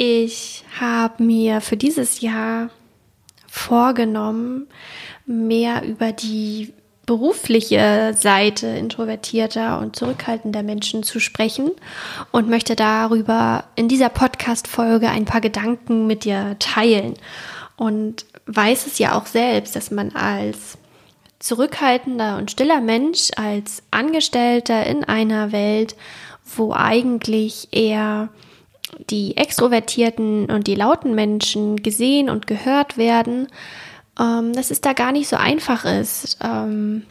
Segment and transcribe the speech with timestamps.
[0.00, 2.70] Ich habe mir für dieses Jahr
[3.48, 4.68] vorgenommen,
[5.26, 6.72] mehr über die
[7.04, 11.72] berufliche Seite introvertierter und zurückhaltender Menschen zu sprechen
[12.30, 17.14] und möchte darüber in dieser Podcast-Folge ein paar Gedanken mit dir teilen.
[17.76, 20.78] Und weiß es ja auch selbst, dass man als
[21.40, 25.96] zurückhaltender und stiller Mensch, als Angestellter in einer Welt,
[26.44, 28.28] wo eigentlich eher
[29.10, 33.48] die extrovertierten und die lauten Menschen gesehen und gehört werden,
[34.18, 37.04] ähm, dass es da gar nicht so einfach ist, ähm,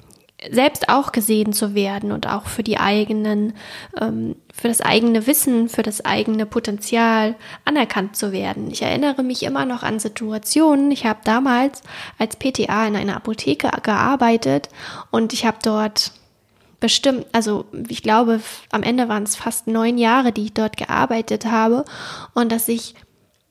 [0.52, 3.54] selbst auch gesehen zu werden und auch für die eigenen,
[4.00, 8.70] ähm, für das eigene Wissen, für das eigene Potenzial anerkannt zu werden.
[8.70, 10.92] Ich erinnere mich immer noch an Situationen.
[10.92, 11.82] Ich habe damals
[12.20, 14.70] als PTA in einer Apotheke gearbeitet
[15.10, 16.12] und ich habe dort
[16.80, 21.46] bestimmt, also ich glaube, am Ende waren es fast neun Jahre, die ich dort gearbeitet
[21.46, 21.86] habe
[22.34, 22.96] und dass ich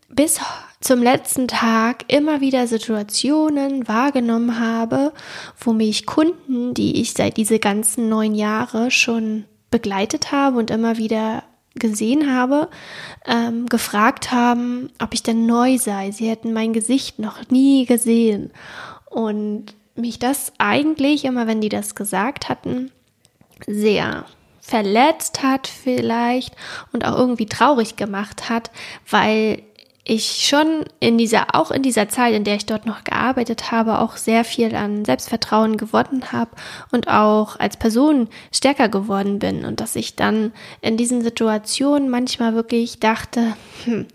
[0.09, 0.41] bis
[0.81, 5.13] zum letzten Tag immer wieder Situationen wahrgenommen habe,
[5.59, 10.97] wo mich Kunden, die ich seit diese ganzen neun Jahre schon begleitet habe und immer
[10.97, 11.43] wieder
[11.75, 12.69] gesehen habe,
[13.27, 16.11] ähm, gefragt haben, ob ich denn neu sei.
[16.11, 18.51] Sie hätten mein Gesicht noch nie gesehen.
[19.11, 22.91] Und mich das eigentlich, immer wenn die das gesagt hatten,
[23.67, 24.25] sehr
[24.61, 26.55] verletzt hat vielleicht
[26.93, 28.71] und auch irgendwie traurig gemacht hat,
[29.09, 29.63] weil
[30.09, 33.99] ich schon in dieser, auch in dieser Zeit, in der ich dort noch gearbeitet habe,
[33.99, 36.53] auch sehr viel an Selbstvertrauen gewonnen habe
[36.93, 39.65] und auch als Person stärker geworden bin.
[39.65, 43.55] Und dass ich dann in diesen Situationen manchmal wirklich dachte,
[43.85, 44.07] hm,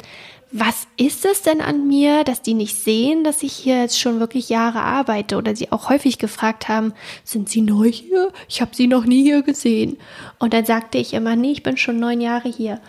[0.51, 4.19] was ist es denn an mir, dass die nicht sehen, dass ich hier jetzt schon
[4.19, 8.33] wirklich Jahre arbeite oder sie auch häufig gefragt haben, sind Sie neu hier?
[8.49, 9.97] Ich habe Sie noch nie hier gesehen.
[10.39, 12.81] Und dann sagte ich immer, nee, ich bin schon neun Jahre hier.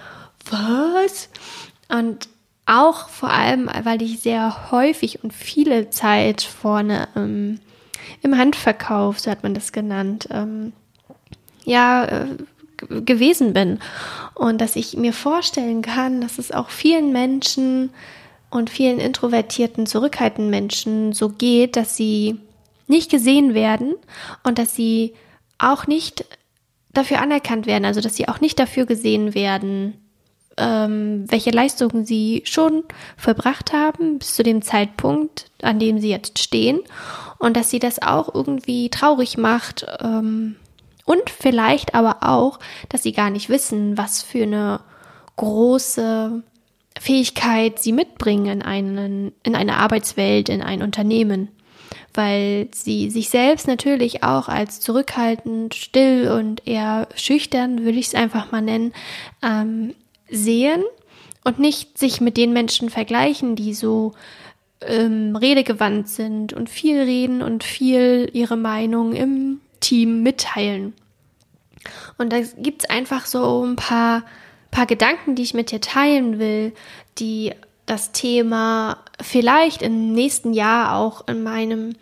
[0.51, 1.29] Was?
[1.89, 2.29] Und
[2.67, 7.61] auch vor allem, weil ich sehr häufig und viele Zeit vorne ähm,
[8.23, 10.73] im Handverkauf, so hat man das genannt, ähm,
[11.65, 12.27] ja, äh,
[12.89, 13.79] gewesen bin.
[14.35, 17.91] Und dass ich mir vorstellen kann, dass es auch vielen Menschen
[18.51, 22.39] und vielen introvertierten, zurückhaltenden Menschen so geht, dass sie
[22.87, 23.95] nicht gesehen werden
[24.43, 25.15] und dass sie
[25.59, 26.25] auch nicht
[26.93, 29.95] dafür anerkannt werden, also dass sie auch nicht dafür gesehen werden,
[30.59, 32.85] ähm, welche Leistungen sie schon
[33.17, 36.81] vollbracht haben bis zu dem Zeitpunkt, an dem sie jetzt stehen
[37.39, 40.57] und dass sie das auch irgendwie traurig macht, ähm,
[41.05, 42.59] und vielleicht aber auch,
[42.89, 44.81] dass sie gar nicht wissen, was für eine
[45.37, 46.43] große
[47.01, 51.49] Fähigkeit sie mitbringen in, einen, in eine Arbeitswelt, in ein Unternehmen.
[52.15, 58.15] Weil sie sich selbst natürlich auch als zurückhaltend, still und eher schüchtern, würde ich es
[58.15, 58.93] einfach mal nennen,
[59.43, 59.95] ähm,
[60.29, 60.83] sehen
[61.43, 64.13] und nicht sich mit den Menschen vergleichen, die so
[64.87, 70.95] ähm, redegewandt sind und viel reden und viel ihre Meinung im Team mitteilen.
[72.17, 74.25] Und da gibt es einfach so ein paar,
[74.71, 76.73] paar Gedanken, die ich mit dir teilen will,
[77.19, 77.53] die
[77.85, 81.95] das Thema vielleicht im nächsten Jahr auch in meinem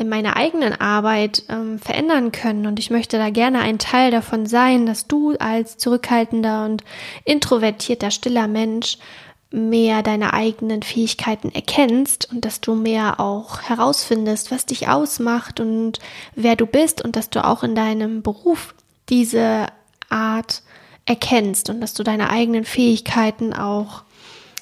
[0.00, 2.66] in meiner eigenen Arbeit ähm, verändern können.
[2.66, 6.82] Und ich möchte da gerne ein Teil davon sein, dass du als zurückhaltender und
[7.26, 8.96] introvertierter, stiller Mensch
[9.50, 15.98] mehr deine eigenen Fähigkeiten erkennst und dass du mehr auch herausfindest, was dich ausmacht und
[16.36, 18.74] wer du bist und dass du auch in deinem Beruf
[19.08, 19.66] diese
[20.08, 20.62] Art
[21.04, 24.04] erkennst und dass du deine eigenen Fähigkeiten auch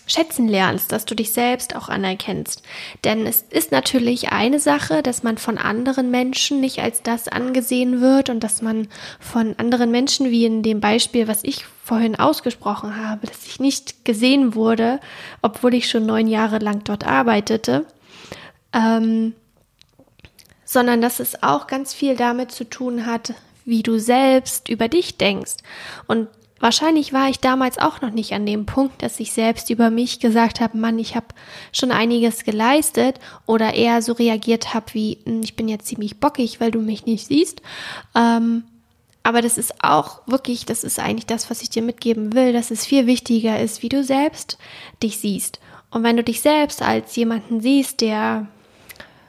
[0.09, 2.63] schätzen lernst, dass du dich selbst auch anerkennst.
[3.05, 8.01] Denn es ist natürlich eine Sache, dass man von anderen Menschen nicht als das angesehen
[8.01, 8.89] wird und dass man
[9.21, 14.05] von anderen Menschen, wie in dem Beispiel, was ich vorhin ausgesprochen habe, dass ich nicht
[14.05, 15.01] gesehen wurde,
[15.43, 17.87] obwohl ich schon neun Jahre lang dort arbeitete,
[18.73, 19.35] ähm,
[20.65, 23.35] sondern dass es auch ganz viel damit zu tun hat,
[23.65, 25.57] wie du selbst über dich denkst.
[26.07, 26.29] Und
[26.61, 30.21] Wahrscheinlich war ich damals auch noch nicht an dem Punkt, dass ich selbst über mich
[30.21, 31.27] gesagt habe, Mann, ich habe
[31.73, 36.61] schon einiges geleistet oder eher so reagiert habe wie, hm, ich bin jetzt ziemlich bockig,
[36.61, 37.63] weil du mich nicht siehst.
[38.15, 38.65] Ähm,
[39.23, 42.71] aber das ist auch wirklich, das ist eigentlich das, was ich dir mitgeben will, dass
[42.71, 44.59] es viel wichtiger ist, wie du selbst
[45.03, 45.61] dich siehst.
[45.91, 48.47] Und wenn du dich selbst als jemanden siehst, der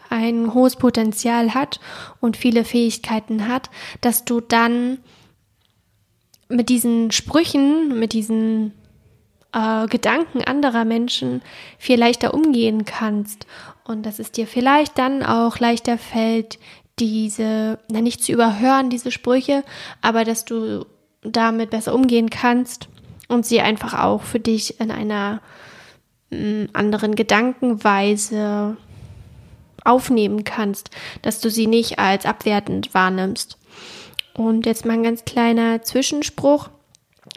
[0.10, 1.80] ein hohes Potenzial hat
[2.20, 3.70] und viele Fähigkeiten hat,
[4.02, 5.00] dass du dann
[6.50, 8.74] mit diesen Sprüchen, mit diesen
[9.54, 11.42] äh, Gedanken anderer Menschen
[11.78, 13.46] viel leichter umgehen kannst
[13.84, 16.60] und dass es dir vielleicht dann auch leichter fällt,
[17.00, 19.64] diese, na nicht zu überhören, diese Sprüche,
[20.02, 20.86] aber dass du
[21.22, 22.90] damit besser umgehen kannst
[23.28, 25.42] und sie einfach auch für dich in einer
[26.30, 28.78] mm, anderen Gedankenweise
[29.86, 30.90] aufnehmen kannst,
[31.22, 33.58] dass du sie nicht als abwertend wahrnimmst.
[34.40, 36.70] Und jetzt mal ein ganz kleiner Zwischenspruch.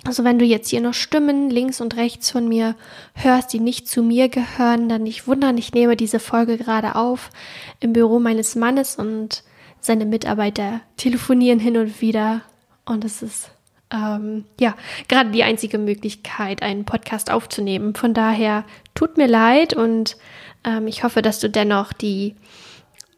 [0.04, 2.76] Also wenn du jetzt hier noch Stimmen links und rechts von mir
[3.14, 7.31] hörst, die nicht zu mir gehören, dann nicht wundern, ich nehme diese Folge gerade auf
[7.81, 9.43] im Büro meines Mannes und
[9.81, 12.43] seine Mitarbeiter telefonieren hin und wieder
[12.84, 13.50] und es ist
[13.93, 14.76] ähm, ja
[15.08, 17.96] gerade die einzige Möglichkeit, einen Podcast aufzunehmen.
[17.96, 18.64] Von daher
[18.94, 20.16] tut mir leid und
[20.62, 22.37] ähm, ich hoffe, dass du dennoch die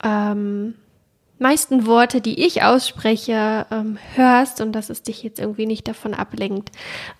[0.02, 0.74] ähm,
[1.44, 6.14] meisten Worte, die ich ausspreche, ähm, hörst und dass es dich jetzt irgendwie nicht davon
[6.14, 6.70] ablenkt,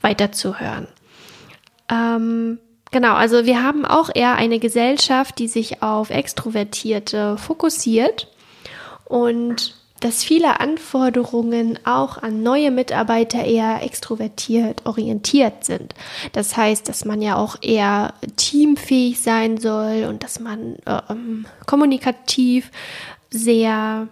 [0.01, 0.89] weiterzuhören.
[1.91, 2.59] Ähm,
[2.91, 8.29] genau, also wir haben auch eher eine Gesellschaft, die sich auf Extrovertierte fokussiert
[9.05, 15.95] und dass viele Anforderungen auch an neue Mitarbeiter eher extrovertiert orientiert sind.
[16.33, 22.71] Das heißt, dass man ja auch eher teamfähig sein soll und dass man ähm, kommunikativ
[23.35, 24.09] sehr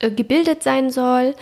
[0.00, 1.34] äh, gebildet sein soll.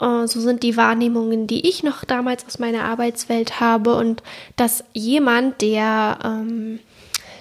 [0.00, 4.22] Äh, so sind die Wahrnehmungen, die ich noch damals aus meiner Arbeitswelt habe und
[4.56, 6.80] dass jemand, der ähm,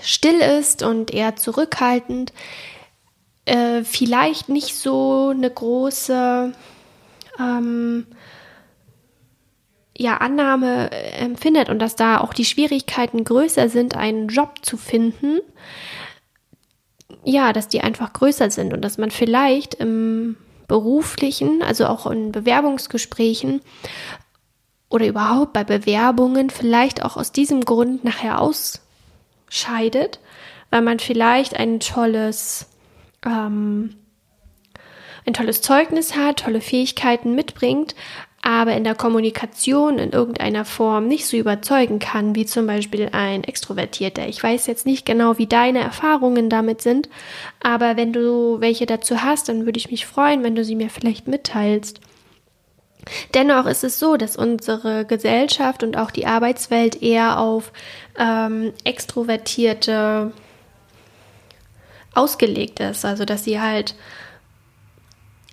[0.02, 2.34] still ist und eher zurückhaltend,
[3.46, 6.54] äh, vielleicht nicht so eine große
[7.40, 8.06] ähm,
[9.98, 15.40] ja, Annahme empfindet und dass da auch die Schwierigkeiten größer sind, einen Job zu finden,
[17.28, 20.38] ja, dass die einfach größer sind und dass man vielleicht im
[20.70, 23.60] beruflichen, also auch in Bewerbungsgesprächen
[24.90, 30.22] oder überhaupt bei Bewerbungen vielleicht auch aus diesem Grund nachher ausscheidet,
[30.70, 32.68] weil man vielleicht ein tolles
[33.26, 33.96] ähm,
[35.26, 37.94] ein tolles Zeugnis hat, tolle Fähigkeiten mitbringt,
[38.42, 43.44] aber in der Kommunikation in irgendeiner Form nicht so überzeugen kann, wie zum Beispiel ein
[43.44, 44.28] Extrovertierter.
[44.28, 47.10] Ich weiß jetzt nicht genau, wie deine Erfahrungen damit sind,
[47.62, 50.90] aber wenn du welche dazu hast, dann würde ich mich freuen, wenn du sie mir
[50.90, 52.00] vielleicht mitteilst.
[53.34, 57.72] Dennoch ist es so, dass unsere Gesellschaft und auch die Arbeitswelt eher auf
[58.18, 60.32] ähm, extrovertierte
[62.14, 63.06] ausgelegt ist.
[63.06, 63.96] Also dass sie halt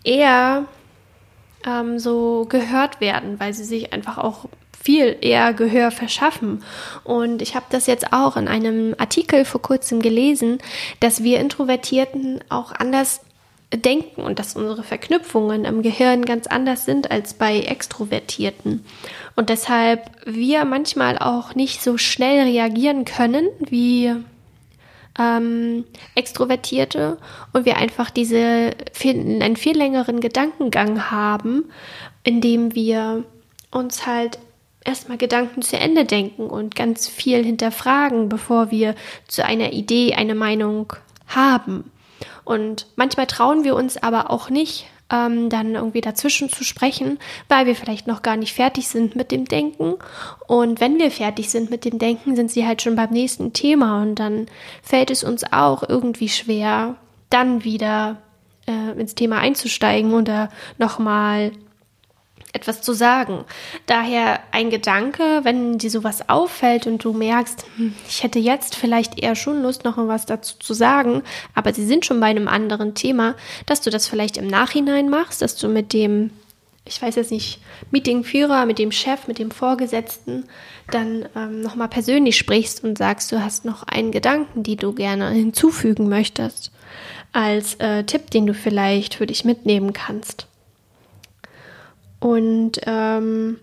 [0.03, 0.67] eher
[1.67, 4.47] ähm, so gehört werden, weil sie sich einfach auch
[4.83, 6.63] viel eher Gehör verschaffen.
[7.05, 10.59] Und ich habe das jetzt auch in einem Artikel vor kurzem gelesen,
[11.01, 13.21] dass wir Introvertierten auch anders
[13.75, 18.85] denken und dass unsere Verknüpfungen im Gehirn ganz anders sind als bei Extrovertierten.
[19.37, 24.15] Und deshalb wir manchmal auch nicht so schnell reagieren können, wie
[25.19, 25.85] ähm,
[26.15, 27.19] Extrovertierte
[27.53, 31.71] und wir einfach diese viel, einen viel längeren Gedankengang haben,
[32.23, 33.25] indem wir
[33.71, 34.39] uns halt
[34.85, 38.95] erstmal Gedanken zu Ende denken und ganz viel hinterfragen, bevor wir
[39.27, 40.93] zu einer Idee eine Meinung
[41.27, 41.91] haben.
[42.45, 47.19] Und manchmal trauen wir uns aber auch nicht, ähm, dann irgendwie dazwischen zu sprechen,
[47.49, 49.95] weil wir vielleicht noch gar nicht fertig sind mit dem Denken.
[50.47, 54.03] Und wenn wir fertig sind mit dem Denken, sind sie halt schon beim nächsten Thema
[54.03, 54.47] und dann
[54.83, 56.97] fällt es uns auch irgendwie schwer,
[57.31, 58.19] dann wieder
[58.67, 61.53] äh, ins Thema einzusteigen oder nochmal
[62.55, 63.45] etwas zu sagen.
[63.87, 69.21] Daher ein Gedanke, wenn dir sowas auffällt und du merkst, hm, ich hätte jetzt vielleicht
[69.21, 71.23] eher schon Lust, noch was dazu zu sagen,
[71.55, 73.35] aber sie sind schon bei einem anderen Thema,
[73.67, 76.31] dass du das vielleicht im Nachhinein machst, dass du mit dem,
[76.85, 80.45] ich weiß jetzt nicht, Meetingführer, mit dem Chef, mit dem Vorgesetzten
[80.91, 85.31] dann ähm, nochmal persönlich sprichst und sagst, du hast noch einen Gedanken, die du gerne
[85.31, 86.71] hinzufügen möchtest,
[87.33, 90.47] als äh, Tipp, den du vielleicht für dich mitnehmen kannst.
[92.25, 93.59] Und ähm,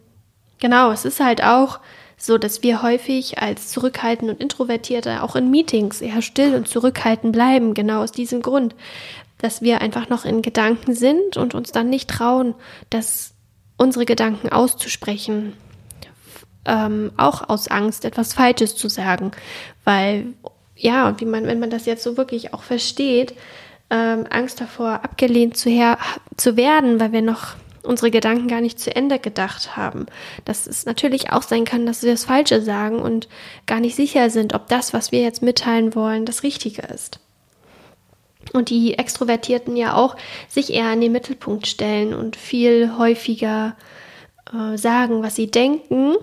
[0.60, 1.80] genau, es ist halt auch
[2.16, 7.34] so, dass wir häufig als zurückhaltend und introvertierte auch in Meetings eher still und zurückhaltend
[7.34, 8.76] bleiben, genau aus diesem Grund,
[9.40, 12.54] dass wir einfach noch in Gedanken sind und uns dann nicht trauen,
[12.92, 13.34] dass
[13.78, 15.54] unsere Gedanken auszusprechen,
[16.66, 19.32] ähm, auch aus Angst, etwas Falsches zu sagen,
[19.86, 20.28] weil
[20.76, 23.34] ja, wie man, wenn man das jetzt so wirklich auch versteht,
[23.90, 25.98] ähm, Angst davor, abgelehnt zu, her
[26.38, 30.06] zu werden, weil wir noch unsere Gedanken gar nicht zu Ende gedacht haben.
[30.46, 33.28] Dass es natürlich auch sein kann, dass wir das Falsche sagen und
[33.66, 37.20] gar nicht sicher sind, ob das, was wir jetzt mitteilen wollen, das Richtige ist.
[38.54, 40.16] Und die Extrovertierten ja auch
[40.50, 43.76] sich eher in den Mittelpunkt stellen und viel häufiger
[44.54, 46.16] äh, sagen, was sie denken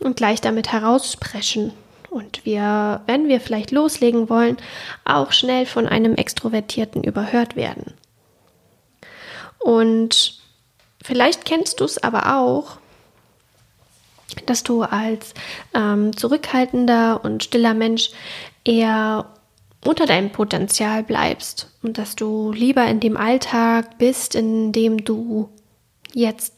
[0.00, 1.72] und gleich damit heraussprechen.
[2.10, 4.58] Und wir, wenn wir vielleicht loslegen wollen,
[5.04, 7.94] auch schnell von einem Extrovertierten überhört werden.
[9.58, 10.41] Und
[11.02, 12.78] vielleicht kennst du es aber auch,
[14.46, 15.34] dass du als
[15.74, 18.10] ähm, zurückhaltender und stiller Mensch
[18.64, 19.26] eher
[19.84, 25.48] unter deinem Potenzial bleibst und dass du lieber in dem Alltag bist, in dem du
[26.14, 26.54] jetzt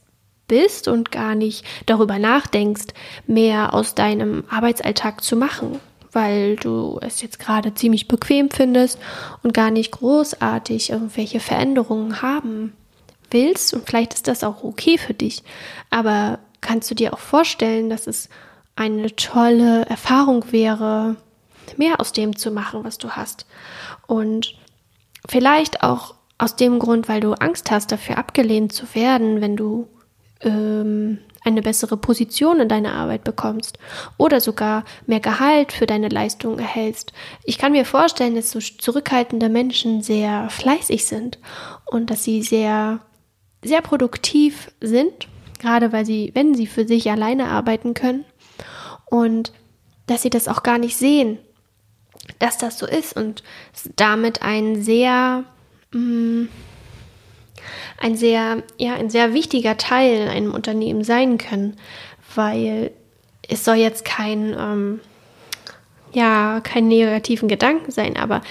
[0.47, 2.89] bist und gar nicht darüber nachdenkst,
[3.27, 5.81] mehr aus deinem Arbeitsalltag zu machen,
[6.13, 8.99] weil du es jetzt gerade ziemlich bequem findest
[9.43, 12.75] und gar nicht großartig irgendwelche Veränderungen haben
[13.35, 15.43] willst und vielleicht ist das auch okay für dich,
[15.91, 18.31] aber kannst du dir auch vorstellen, dass es
[18.77, 21.17] eine tolle Erfahrung wäre,
[21.77, 23.47] mehr aus dem zu machen, was du hast.
[24.07, 24.57] Und
[25.29, 29.89] vielleicht auch aus dem Grund, weil du Angst hast, dafür abgelehnt zu werden, wenn du
[30.41, 33.79] ähm, eine bessere Position in deiner Arbeit bekommst
[34.17, 37.13] oder sogar mehr Gehalt für deine Leistung erhältst.
[37.45, 41.39] Ich kann mir vorstellen, dass so zurückhaltende Menschen sehr fleißig sind
[41.85, 43.01] und dass sie sehr,
[43.65, 45.29] sehr produktiv sind,
[45.59, 48.25] gerade weil sie, wenn sie für sich alleine arbeiten können.
[49.07, 49.53] Und
[50.07, 51.39] dass sie das auch gar nicht sehen,
[52.39, 53.43] dass das so ist und
[53.97, 55.45] damit ein sehr,
[55.93, 56.49] mh, mm,
[57.99, 61.77] ein sehr, ja, ein sehr wichtiger Teil in einem Unternehmen sein können,
[62.35, 62.91] weil
[63.49, 65.01] es soll jetzt kein, ähm,
[66.13, 68.43] ja, kein negativen Gedanken sein, aber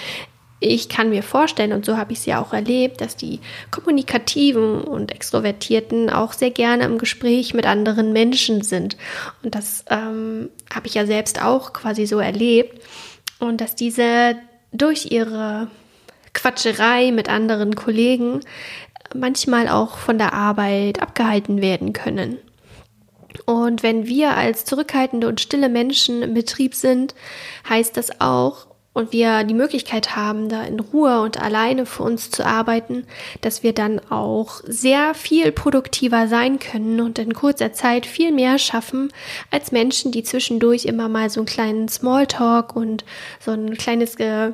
[0.63, 3.39] ich kann mir vorstellen, und so habe ich es ja auch erlebt, dass die
[3.70, 8.96] Kommunikativen und Extrovertierten auch sehr gerne im Gespräch mit anderen Menschen sind.
[9.43, 12.82] Und das ähm, habe ich ja selbst auch quasi so erlebt.
[13.39, 14.36] Und dass diese
[14.72, 15.67] durch ihre
[16.34, 18.39] Quatscherei mit anderen Kollegen
[19.13, 22.38] manchmal auch von der Arbeit abgehalten werden können.
[23.46, 27.15] Und wenn wir als zurückhaltende und stille Menschen im Betrieb sind,
[27.67, 32.29] heißt das auch, und wir die Möglichkeit haben, da in Ruhe und alleine für uns
[32.29, 33.05] zu arbeiten,
[33.41, 38.59] dass wir dann auch sehr viel produktiver sein können und in kurzer Zeit viel mehr
[38.59, 39.12] schaffen
[39.50, 43.03] als Menschen, die zwischendurch immer mal so einen kleinen Smalltalk und
[43.39, 44.53] so ein kleines Ge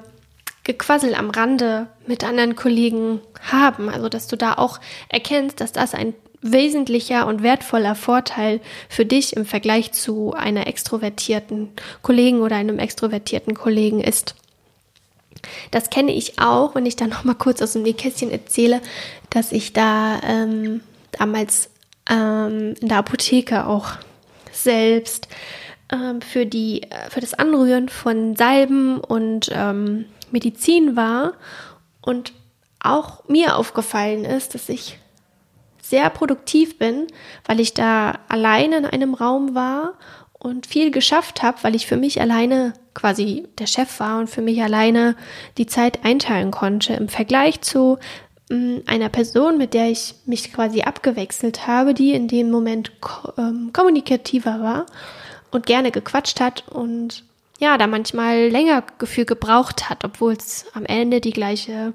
[0.66, 3.90] Gequassel am Rande mit anderen Kollegen haben.
[3.90, 9.36] Also, dass du da auch erkennst, dass das ein wesentlicher und wertvoller Vorteil für dich
[9.36, 11.70] im Vergleich zu einer extrovertierten
[12.02, 14.36] Kollegen oder einem extrovertierten Kollegen ist.
[15.72, 18.82] Das kenne ich auch, wenn ich da noch mal kurz aus dem Nähkästchen erzähle,
[19.30, 20.82] dass ich da ähm,
[21.12, 21.70] damals
[22.10, 23.92] ähm, in der Apotheke auch
[24.52, 25.28] selbst
[25.92, 31.34] ähm, für die für das Anrühren von Salben und ähm, Medizin war
[32.02, 32.34] und
[32.80, 34.99] auch mir aufgefallen ist, dass ich
[35.90, 37.08] sehr produktiv bin,
[37.46, 39.94] weil ich da alleine in einem Raum war
[40.34, 44.42] und viel geschafft habe, weil ich für mich alleine quasi der Chef war und für
[44.42, 45.16] mich alleine
[45.58, 46.94] die Zeit einteilen konnte.
[46.94, 47.98] Im Vergleich zu
[48.50, 52.92] mm, einer Person, mit der ich mich quasi abgewechselt habe, die in dem Moment
[53.38, 54.86] ähm, kommunikativer war
[55.52, 57.24] und gerne gequatscht hat und
[57.60, 61.94] ja, da manchmal länger Gefühl gebraucht hat, obwohl es am Ende die gleiche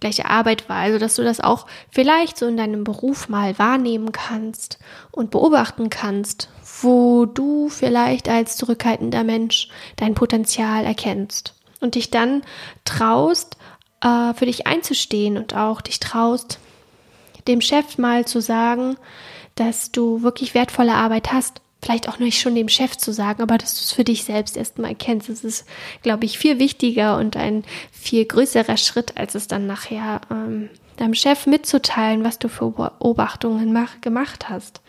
[0.00, 0.76] gleiche Arbeit war.
[0.76, 4.78] Also, dass du das auch vielleicht so in deinem Beruf mal wahrnehmen kannst
[5.10, 6.48] und beobachten kannst,
[6.82, 12.42] wo du vielleicht als zurückhaltender Mensch dein Potenzial erkennst und dich dann
[12.84, 13.56] traust,
[14.02, 16.58] äh, für dich einzustehen und auch dich traust,
[17.46, 18.96] dem Chef mal zu sagen,
[19.54, 23.56] dass du wirklich wertvolle Arbeit hast vielleicht auch nicht schon dem Chef zu sagen, aber
[23.58, 25.28] dass du es für dich selbst erstmal erkennst.
[25.28, 25.66] Das ist,
[26.02, 31.14] glaube ich, viel wichtiger und ein viel größerer Schritt, als es dann nachher ähm, deinem
[31.14, 34.80] Chef mitzuteilen, was du für Beobachtungen mach, gemacht hast.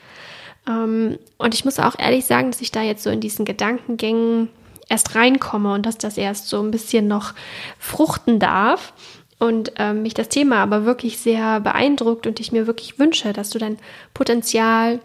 [0.68, 4.50] Ähm, und ich muss auch ehrlich sagen, dass ich da jetzt so in diesen Gedankengängen
[4.90, 7.34] erst reinkomme und dass das erst so ein bisschen noch
[7.78, 8.94] fruchten darf
[9.38, 13.52] und ähm, mich das Thema aber wirklich sehr beeindruckt und ich mir wirklich wünsche, dass
[13.52, 13.78] du dein
[14.14, 15.00] Potenzial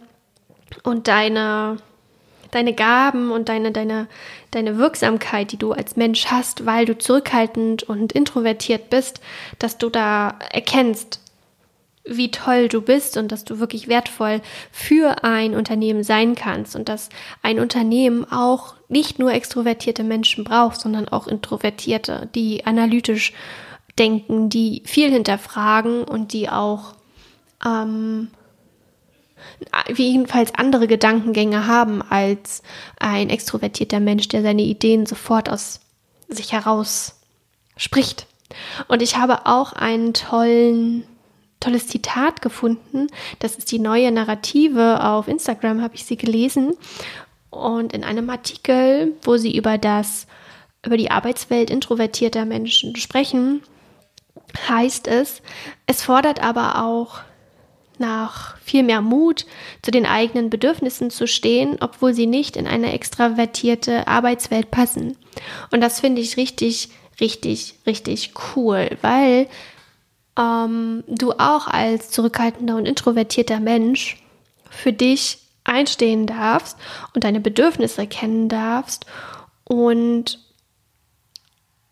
[0.82, 1.78] und deine,
[2.50, 4.08] deine Gaben und deine, deine,
[4.50, 9.20] deine Wirksamkeit, die du als Mensch hast, weil du zurückhaltend und introvertiert bist,
[9.58, 11.20] dass du da erkennst,
[12.04, 16.88] wie toll du bist und dass du wirklich wertvoll für ein Unternehmen sein kannst und
[16.88, 17.08] dass
[17.42, 23.32] ein Unternehmen auch nicht nur extrovertierte Menschen braucht, sondern auch introvertierte, die analytisch
[23.98, 26.94] denken, die viel hinterfragen und die auch
[27.64, 28.28] ähm,
[29.94, 32.62] jedenfalls andere Gedankengänge haben als
[32.98, 35.80] ein extrovertierter Mensch, der seine Ideen sofort aus
[36.28, 37.20] sich heraus
[37.76, 38.26] spricht.
[38.88, 41.04] Und ich habe auch einen tollen
[41.64, 43.06] tolles Zitat gefunden.
[43.38, 46.74] Das ist die neue Narrative auf Instagram, habe ich sie gelesen.
[47.50, 50.26] Und in einem Artikel, wo sie über das,
[50.84, 53.62] über die Arbeitswelt introvertierter Menschen sprechen,
[54.68, 55.40] heißt es,
[55.86, 57.20] es fordert aber auch
[57.98, 59.46] nach viel mehr Mut,
[59.82, 65.16] zu den eigenen Bedürfnissen zu stehen, obwohl sie nicht in eine extravertierte Arbeitswelt passen.
[65.70, 69.48] Und das finde ich richtig, richtig, richtig cool, weil
[70.38, 74.22] ähm, du auch als zurückhaltender und introvertierter Mensch
[74.70, 76.76] für dich einstehen darfst
[77.14, 79.06] und deine Bedürfnisse kennen darfst
[79.64, 80.38] und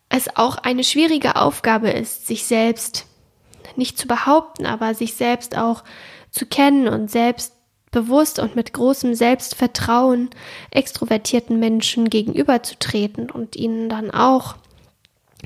[0.09, 3.07] es auch eine schwierige Aufgabe ist, sich selbst
[3.75, 5.83] nicht zu behaupten, aber sich selbst auch
[6.31, 10.29] zu kennen und selbstbewusst und mit großem Selbstvertrauen
[10.71, 14.55] extrovertierten Menschen gegenüberzutreten und ihnen dann auch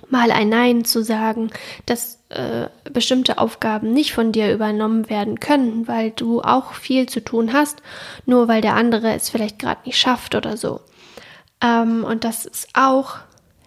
[0.09, 1.49] mal ein Nein zu sagen,
[1.85, 7.23] dass äh, bestimmte Aufgaben nicht von dir übernommen werden können, weil du auch viel zu
[7.23, 7.81] tun hast,
[8.25, 10.81] nur weil der andere es vielleicht gerade nicht schafft oder so.
[11.61, 13.17] Ähm, und dass es auch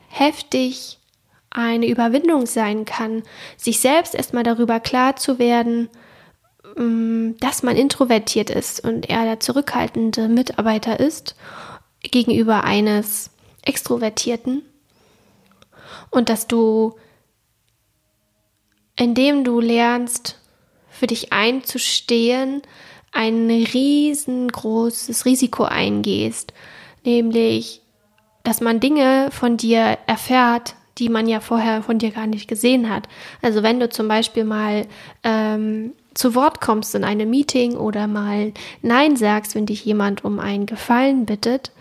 [0.09, 1.00] heftig
[1.51, 3.23] eine Überwindung sein kann,
[3.57, 5.89] sich selbst erstmal darüber klar zu werden,
[6.77, 11.35] ähm, dass man introvertiert ist und er der zurückhaltende Mitarbeiter ist
[12.03, 13.31] gegenüber eines
[13.63, 14.63] Extrovertierten.
[16.11, 16.97] Und dass du,
[18.97, 20.37] indem du lernst,
[20.89, 22.63] für dich einzustehen,
[23.13, 26.53] ein riesengroßes Risiko eingehst,
[27.05, 27.83] nämlich,
[28.43, 32.91] dass man Dinge von dir erfährt, die man ja vorher von dir gar nicht gesehen
[32.91, 33.09] hat.
[33.43, 34.87] Also wenn du zum Beispiel mal
[35.25, 38.53] ähm, zu Wort kommst in einem Meeting oder mal
[38.83, 41.73] Nein sagst, wenn dich jemand um einen Gefallen bittet,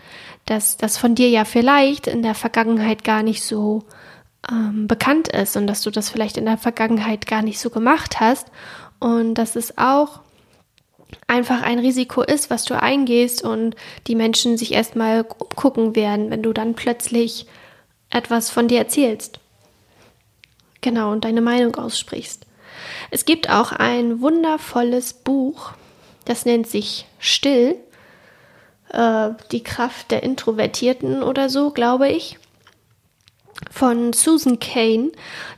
[0.46, 3.84] dass das von dir ja vielleicht in der Vergangenheit gar nicht so
[4.50, 8.20] ähm, bekannt ist und dass du das vielleicht in der Vergangenheit gar nicht so gemacht
[8.20, 8.48] hast
[8.98, 10.20] und dass es auch
[11.26, 16.42] einfach ein Risiko ist, was du eingehst und die Menschen sich erstmal umgucken werden, wenn
[16.42, 17.46] du dann plötzlich
[18.10, 19.40] etwas von dir erzählst.
[20.80, 22.46] Genau, und deine Meinung aussprichst.
[23.10, 25.72] Es gibt auch ein wundervolles Buch,
[26.24, 27.76] das nennt sich Still,
[28.92, 32.38] äh, die Kraft der Introvertierten oder so, glaube ich
[33.70, 35.12] von Susan Kane,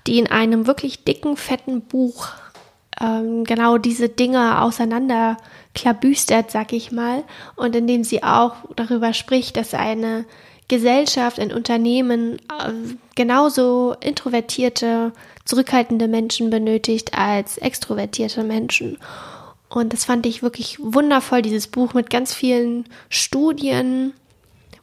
[0.07, 2.29] die in einem wirklich dicken, fetten Buch
[3.01, 5.37] ähm, genau diese Dinge auseinander
[5.75, 7.25] klabüstert, sag ich mal,
[7.57, 10.25] und in dem sie auch darüber spricht, dass eine
[10.73, 12.73] Gesellschaft, ein Unternehmen äh,
[13.15, 15.13] genauso introvertierte,
[15.45, 18.97] zurückhaltende Menschen benötigt als extrovertierte Menschen.
[19.69, 24.15] Und das fand ich wirklich wundervoll, dieses Buch mit ganz vielen Studien,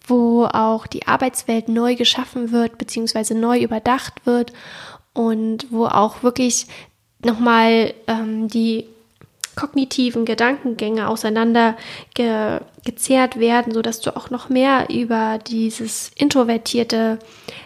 [0.06, 4.54] wo auch die Arbeitswelt neu geschaffen wird, beziehungsweise neu überdacht wird
[5.13, 6.67] und wo auch wirklich
[7.25, 8.86] nochmal ähm, die
[9.60, 11.76] kognitiven Gedankengänge auseinander
[12.13, 17.19] ge gezehrt werden, sodass du auch noch mehr über dieses introvertierte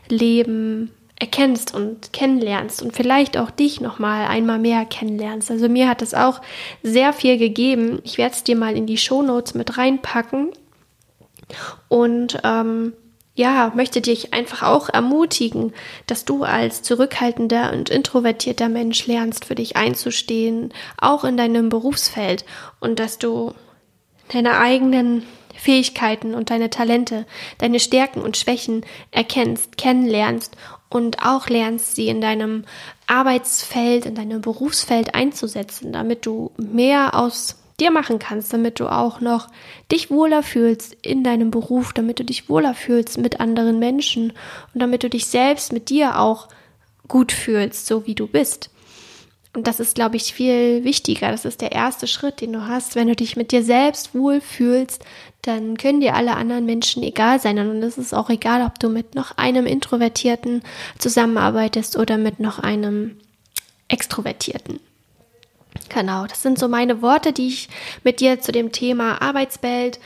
[0.09, 5.51] Leben erkennst und kennenlernst und vielleicht auch dich noch mal einmal mehr kennenlernst.
[5.51, 6.41] Also mir hat es auch
[6.81, 7.99] sehr viel gegeben.
[8.03, 10.49] Ich werde es dir mal in die Show Notes mit reinpacken.
[11.87, 12.93] Und ähm,
[13.35, 15.73] ja, möchte dich einfach auch ermutigen,
[16.05, 22.45] dass du als zurückhaltender und introvertierter Mensch lernst, für dich einzustehen, auch in deinem Berufsfeld
[22.79, 23.53] und dass du
[24.31, 25.23] deine eigenen
[25.55, 27.25] Fähigkeiten und deine Talente,
[27.57, 30.55] deine Stärken und Schwächen erkennst, kennenlernst
[30.89, 32.65] und auch lernst, sie in deinem
[33.07, 39.19] Arbeitsfeld, in deinem Berufsfeld einzusetzen, damit du mehr aus dir machen kannst, damit du auch
[39.19, 39.49] noch
[39.91, 44.31] dich wohler fühlst in deinem Beruf, damit du dich wohler fühlst mit anderen Menschen
[44.73, 46.47] und damit du dich selbst mit dir auch
[47.07, 48.69] gut fühlst, so wie du bist.
[49.55, 51.29] Und das ist, glaube ich, viel wichtiger.
[51.29, 52.95] Das ist der erste Schritt, den du hast.
[52.95, 55.05] Wenn du dich mit dir selbst wohl fühlst,
[55.43, 57.59] dann können dir alle anderen Menschen egal sein.
[57.59, 60.63] Und es ist auch egal, ob du mit noch einem Introvertierten
[60.97, 63.17] zusammenarbeitest oder mit noch einem
[63.89, 64.79] Extrovertierten.
[65.93, 67.69] Genau, das sind so meine Worte, die ich
[68.03, 69.99] mit dir zu dem Thema Arbeitswelt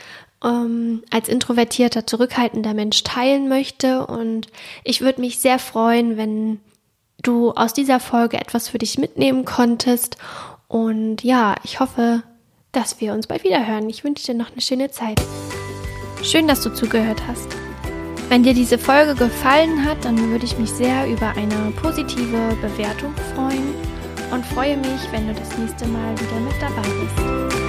[0.44, 4.06] ähm, als introvertierter, zurückhaltender Mensch teilen möchte.
[4.06, 4.48] Und
[4.84, 6.60] ich würde mich sehr freuen, wenn
[7.22, 10.18] du aus dieser Folge etwas für dich mitnehmen konntest.
[10.68, 12.22] Und ja, ich hoffe,
[12.72, 13.88] dass wir uns bald wieder hören.
[13.88, 15.20] Ich wünsche dir noch eine schöne Zeit.
[16.22, 17.48] Schön, dass du zugehört hast.
[18.28, 23.14] Wenn dir diese Folge gefallen hat, dann würde ich mich sehr über eine positive Bewertung
[23.34, 23.87] freuen
[24.30, 27.67] und freue mich, wenn du das nächste Mal wieder mit dabei bist.